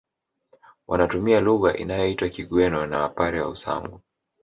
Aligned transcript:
Wanatumia 0.87 1.39
lugha 1.39 1.77
inayoitwa 1.77 2.29
Kigweno 2.29 2.85
na 2.87 2.99
Wapare 3.01 3.41
wa 3.41 3.47
Usangu 3.49 4.01